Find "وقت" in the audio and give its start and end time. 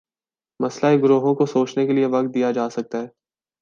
2.05-2.33